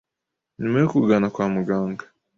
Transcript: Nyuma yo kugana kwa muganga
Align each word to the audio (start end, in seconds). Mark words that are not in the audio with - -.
Nyuma 0.61 0.77
yo 0.79 0.87
kugana 0.93 1.27
kwa 1.33 1.45
muganga 1.55 2.05